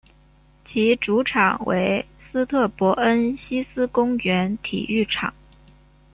[0.65, 5.31] 其主场为斯特伯恩希思公园体育场。